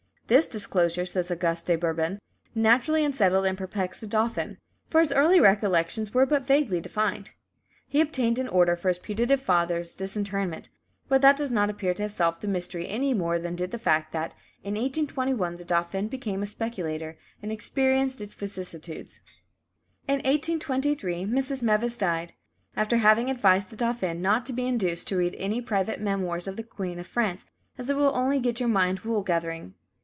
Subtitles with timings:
[0.27, 2.17] "This disclosure," says "Auguste de Bourbon,"
[2.55, 7.31] "naturally unsettled and perplexed the dauphin, for his early recollections were but vaguely defined."
[7.85, 10.69] He obtained an order for his putative father's disinterment,
[11.09, 13.77] but that does not appear to have solved the mystery any more than did the
[13.77, 14.31] fact that
[14.63, 19.19] "in 1821 the dauphin became a speculator, and experienced its vicissitudes."
[20.07, 21.61] In 1823 Mrs.
[21.61, 22.31] Meves died,
[22.77, 26.55] after having advised the "dauphin" not to be "induced to read any private memoirs of
[26.55, 27.43] the queen of France,
[27.77, 29.73] as it will only set your mind wool gathering."